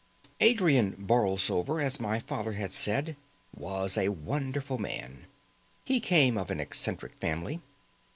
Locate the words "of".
6.39-6.49